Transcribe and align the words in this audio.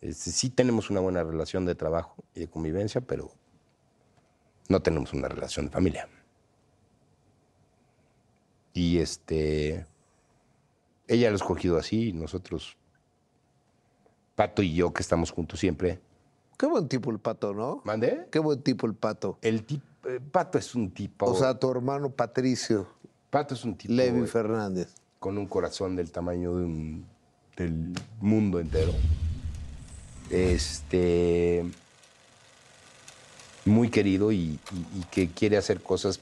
Este, 0.00 0.30
sí 0.30 0.50
tenemos 0.50 0.90
una 0.90 1.00
buena 1.00 1.24
relación 1.24 1.66
de 1.66 1.74
trabajo 1.74 2.14
y 2.34 2.40
de 2.40 2.48
convivencia, 2.48 3.00
pero 3.00 3.30
no 4.68 4.80
tenemos 4.80 5.12
una 5.12 5.28
relación 5.28 5.66
de 5.66 5.72
familia. 5.72 6.08
Y 8.72 8.98
este, 8.98 9.86
ella 11.08 11.30
lo 11.30 11.34
ha 11.34 11.36
escogido 11.36 11.78
así, 11.78 12.10
y 12.10 12.12
nosotros, 12.12 12.76
Pato 14.36 14.62
y 14.62 14.74
yo, 14.74 14.92
que 14.92 15.02
estamos 15.02 15.32
juntos 15.32 15.58
siempre. 15.58 16.00
Qué 16.56 16.66
buen 16.66 16.88
tipo 16.88 17.10
el 17.10 17.18
pato, 17.18 17.54
¿no? 17.54 17.80
¿Mande? 17.84 18.28
Qué 18.30 18.38
buen 18.38 18.62
tipo 18.62 18.86
el 18.86 18.94
pato. 18.94 19.38
El 19.42 19.64
tipo, 19.64 19.84
Pato 20.30 20.58
es 20.58 20.74
un 20.74 20.90
tipo. 20.90 21.26
O 21.26 21.34
sea, 21.34 21.58
tu 21.58 21.70
hermano 21.70 22.10
Patricio. 22.10 22.86
Pato 23.30 23.54
es 23.54 23.64
un 23.64 23.76
tipo. 23.76 23.92
Levi 23.92 24.26
Fernández. 24.26 24.94
Con 25.18 25.38
un 25.38 25.46
corazón 25.46 25.96
del 25.96 26.10
tamaño 26.10 26.54
de 26.56 26.64
un, 26.64 27.06
del 27.56 27.92
mundo 28.20 28.60
entero. 28.60 28.92
Este. 30.30 31.64
Muy 33.64 33.90
querido 33.90 34.32
y, 34.32 34.36
y- 34.36 34.58
y 35.00 35.04
que 35.10 35.28
quiere 35.28 35.56
hacer 35.58 35.82
cosas 35.82 36.20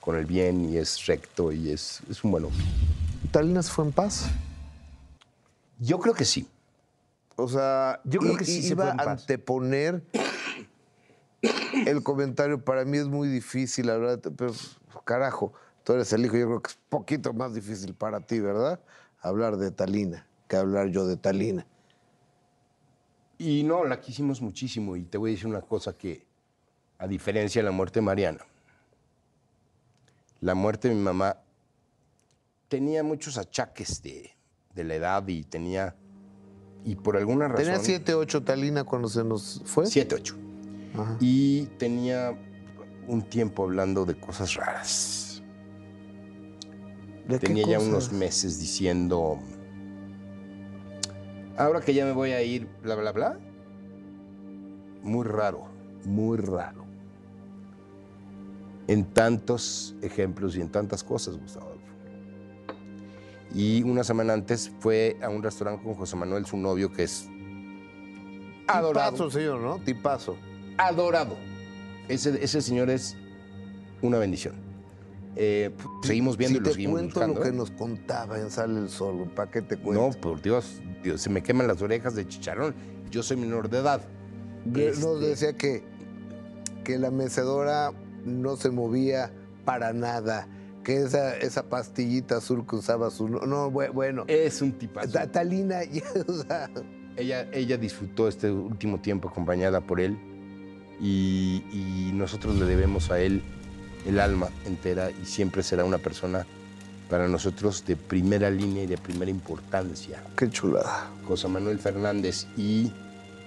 con 0.00 0.16
el 0.16 0.24
bien 0.24 0.70
y 0.72 0.78
es 0.78 1.04
recto 1.06 1.52
y 1.52 1.70
es, 1.70 2.00
es 2.10 2.24
un 2.24 2.30
buen 2.32 2.44
hombre. 2.44 2.64
¿Talina 3.30 3.62
se 3.62 3.70
fue 3.70 3.84
en 3.84 3.92
paz? 3.92 4.26
Yo 5.78 5.98
creo 6.00 6.14
que 6.14 6.24
sí. 6.24 6.48
O 7.36 7.46
sea, 7.48 8.00
Yo 8.04 8.20
creo 8.20 8.36
que 8.36 8.44
sí 8.44 8.66
iba 8.68 8.90
a 8.90 9.10
anteponer 9.12 10.02
el 11.86 12.02
comentario. 12.02 12.64
Para 12.64 12.84
mí 12.84 12.98
es 12.98 13.06
muy 13.06 13.28
difícil 13.28 13.90
hablar, 13.90 14.20
de- 14.20 14.30
pero 14.30 14.52
carajo, 15.04 15.52
tú 15.84 15.92
eres 15.94 16.12
el 16.12 16.24
hijo, 16.24 16.36
yo 16.36 16.46
creo 16.46 16.62
que 16.62 16.70
es 16.70 16.78
poquito 16.88 17.32
más 17.32 17.54
difícil 17.54 17.94
para 17.94 18.20
ti, 18.20 18.40
¿verdad? 18.40 18.80
Hablar 19.20 19.56
de 19.56 19.70
Talina 19.70 20.26
que 20.48 20.56
hablar 20.56 20.88
yo 20.88 21.06
de 21.06 21.16
Talina. 21.16 21.66
Y 23.42 23.64
no, 23.64 23.84
la 23.84 24.00
quisimos 24.00 24.40
muchísimo. 24.40 24.94
Y 24.96 25.02
te 25.02 25.18
voy 25.18 25.30
a 25.30 25.32
decir 25.32 25.48
una 25.48 25.62
cosa 25.62 25.96
que, 25.96 26.24
a 26.98 27.08
diferencia 27.08 27.60
de 27.60 27.64
la 27.64 27.72
muerte 27.72 27.98
de 27.98 28.06
Mariana, 28.06 28.46
la 30.40 30.54
muerte 30.54 30.88
de 30.88 30.94
mi 30.94 31.00
mamá 31.00 31.36
tenía 32.68 33.02
muchos 33.02 33.38
achaques 33.38 34.00
de, 34.00 34.30
de 34.74 34.84
la 34.84 34.94
edad 34.94 35.26
y 35.26 35.42
tenía, 35.42 35.96
y 36.84 36.94
por 36.94 37.16
alguna 37.16 37.48
razón... 37.48 37.64
Tenía 37.64 37.80
7, 37.80 38.14
8 38.14 38.42
Talina 38.44 38.84
cuando 38.84 39.08
se 39.08 39.24
nos 39.24 39.60
fue. 39.64 39.86
7, 39.86 40.14
8. 40.14 40.36
Ajá. 40.94 41.16
Y 41.20 41.66
tenía 41.78 42.38
un 43.08 43.22
tiempo 43.22 43.64
hablando 43.64 44.04
de 44.04 44.14
cosas 44.14 44.54
raras. 44.54 45.42
¿De 47.26 47.40
qué 47.40 47.46
Tenía 47.46 47.66
ya 47.66 47.80
unos 47.80 48.12
meses 48.12 48.60
diciendo, 48.60 49.40
ahora 51.56 51.80
que 51.80 51.94
ya 51.94 52.04
me 52.04 52.12
voy 52.12 52.32
a 52.32 52.42
ir, 52.42 52.68
bla, 52.82 52.94
bla, 52.94 53.12
bla. 53.12 53.38
Muy 55.02 55.26
raro, 55.26 55.64
muy 56.04 56.38
raro. 56.38 56.84
En 58.86 59.04
tantos 59.04 59.94
ejemplos 60.02 60.56
y 60.56 60.60
en 60.60 60.68
tantas 60.68 61.02
cosas, 61.02 61.36
Gustavo. 61.38 61.66
Adolfo. 61.66 61.82
Y 63.54 63.82
una 63.82 64.04
semana 64.04 64.32
antes 64.32 64.70
fue 64.80 65.16
a 65.22 65.28
un 65.28 65.42
restaurante 65.42 65.84
con 65.84 65.94
José 65.94 66.16
Manuel, 66.16 66.46
su 66.46 66.56
novio, 66.56 66.92
que 66.92 67.04
es 67.04 67.28
adorado 68.66 69.12
Tipazo, 69.12 69.30
señor, 69.30 69.60
¿no? 69.60 69.78
Tipazo. 69.78 70.36
adorado. 70.78 71.36
Ese, 72.08 72.42
ese 72.42 72.62
señor 72.62 72.90
es 72.90 73.16
una 74.00 74.18
bendición. 74.18 74.54
Eh, 75.36 75.70
p- 75.76 76.06
seguimos 76.06 76.36
viendo 76.36 76.56
si 76.56 76.58
y 76.58 76.60
lo 76.60 76.68
te 76.68 76.74
seguimos 76.74 76.94
cuento 77.00 77.14
buscando. 77.20 77.38
lo 77.40 77.42
que 77.44 77.48
¿eh? 77.48 77.52
nos 77.52 77.70
contaba 77.70 78.38
en 78.38 78.50
Sale 78.50 78.78
el 78.80 78.88
Sol, 78.90 79.30
¿para 79.34 79.50
qué 79.50 79.62
te 79.62 79.76
cuento? 79.78 80.08
No, 80.08 80.20
por 80.20 80.42
Dios, 80.42 80.80
Dios, 81.02 81.20
se 81.22 81.30
me 81.30 81.42
queman 81.42 81.66
las 81.68 81.80
orejas 81.82 82.14
de 82.14 82.26
chicharrón. 82.28 82.74
Yo 83.10 83.22
soy 83.22 83.36
menor 83.38 83.68
de 83.70 83.78
edad. 83.78 84.02
Nos 84.64 84.76
Este, 84.78 85.18
decía 85.26 85.56
que, 85.56 85.82
que 86.84 86.98
la 86.98 87.10
mecedora 87.10 87.92
no 88.24 88.56
se 88.56 88.70
movía 88.70 89.32
para 89.64 89.92
nada, 89.92 90.48
que 90.84 90.96
esa, 91.02 91.36
esa 91.36 91.68
pastillita 91.68 92.36
azul 92.36 92.66
que 92.66 92.76
usaba 92.76 93.10
su... 93.10 93.28
No, 93.28 93.40
no, 93.46 93.70
bue- 93.72 93.92
bueno, 93.92 94.24
Es 94.28 94.60
un 94.62 94.72
tipazo. 94.72 95.12
Ta- 95.12 95.30
Talina, 95.30 95.82
ya, 95.92 96.02
o 96.28 96.32
sea, 96.42 96.70
Ella, 97.16 97.48
ella 97.52 97.76
disfrutó 97.78 98.28
este 98.28 98.50
último 98.50 99.00
tiempo 99.00 99.28
acompañada 99.28 99.80
por 99.80 100.00
él 100.00 100.18
y, 101.00 101.64
y 101.72 102.10
nosotros 102.14 102.56
le 102.56 102.66
debemos 102.66 103.10
a 103.10 103.18
él 103.20 103.42
el 104.06 104.18
alma 104.20 104.48
entera 104.66 105.10
y 105.10 105.24
siempre 105.26 105.62
será 105.62 105.84
una 105.84 105.98
persona 105.98 106.46
para 107.08 107.28
nosotros 107.28 107.84
de 107.84 107.94
primera 107.96 108.50
línea 108.50 108.84
y 108.84 108.86
de 108.86 108.96
primera 108.98 109.30
importancia. 109.30 110.22
qué 110.36 110.48
chulada. 110.50 111.10
José 111.26 111.46
Manuel 111.48 111.78
Fernández 111.78 112.46
y 112.56 112.90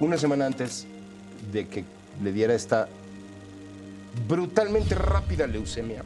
una 0.00 0.16
semana 0.18 0.46
antes 0.46 0.86
de 1.52 1.66
que 1.68 1.84
le 2.22 2.32
diera 2.32 2.54
esta 2.54 2.88
brutalmente 4.28 4.94
rápida 4.94 5.46
leucemia, 5.46 6.02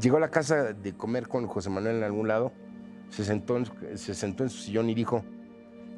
llegó 0.00 0.16
a 0.16 0.20
la 0.20 0.30
casa 0.30 0.72
de 0.72 0.92
comer 0.94 1.28
con 1.28 1.46
José 1.46 1.70
Manuel 1.70 1.96
en 1.96 2.04
algún 2.04 2.28
lado, 2.28 2.52
se 3.10 3.24
sentó 3.24 3.56
en, 3.56 3.66
su- 3.66 3.72
se 3.96 4.14
sentó 4.14 4.42
en 4.44 4.50
su 4.50 4.58
sillón 4.58 4.90
y 4.90 4.94
dijo, 4.94 5.24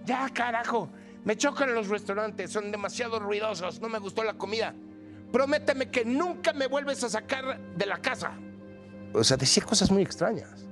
ya 0.05 0.29
carajo, 0.31 0.89
me 1.25 1.37
chocan 1.37 1.75
los 1.75 1.89
restaurantes, 1.89 2.51
son 2.51 2.71
demasiado 2.71 3.19
ruidosos, 3.19 3.81
no 3.81 3.89
me 3.89 3.99
gustó 3.99 4.23
la 4.25 4.35
comida. 4.35 4.75
Prométeme 5.35 5.91
que 5.91 6.05
nunca 6.05 6.53
me 6.53 6.69
vuelves 6.69 7.03
a 7.03 7.09
sacar 7.09 7.59
de 7.77 7.87
la 7.87 7.99
casa. 7.99 8.39
O 9.13 9.25
sea, 9.25 9.37
decía 9.37 9.65
cosas 9.65 9.91
muy 9.91 10.01
extrañas 10.01 10.65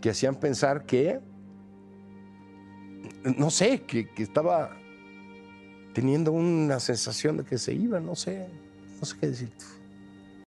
que 0.00 0.10
hacían 0.10 0.36
pensar 0.36 0.86
que, 0.86 1.18
no 3.36 3.50
sé, 3.50 3.82
que, 3.82 4.08
que 4.08 4.22
estaba 4.22 4.70
teniendo 5.94 6.30
una 6.30 6.78
sensación 6.78 7.38
de 7.38 7.44
que 7.44 7.58
se 7.58 7.74
iba, 7.74 7.98
no 7.98 8.14
sé, 8.14 8.46
no 9.00 9.04
sé 9.04 9.16
qué 9.18 9.26
decir. 9.26 9.52